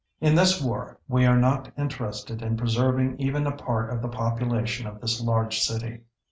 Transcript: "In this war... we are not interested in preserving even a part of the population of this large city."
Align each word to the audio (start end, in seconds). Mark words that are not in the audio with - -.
"In 0.19 0.33
this 0.33 0.59
war... 0.59 0.97
we 1.07 1.27
are 1.27 1.37
not 1.37 1.71
interested 1.77 2.41
in 2.41 2.57
preserving 2.57 3.19
even 3.19 3.45
a 3.45 3.55
part 3.55 3.91
of 3.91 4.01
the 4.01 4.07
population 4.09 4.87
of 4.87 4.99
this 4.99 5.21
large 5.21 5.59
city." 5.59 6.01